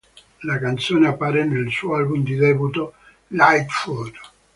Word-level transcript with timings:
La 0.39 0.57
canzone 0.57 1.05
appare 1.07 1.45
nel 1.45 1.69
suo 1.69 1.93
album 1.93 2.23
di 2.23 2.33
debutto 2.35 2.95
"Lightfoot! 3.27 4.11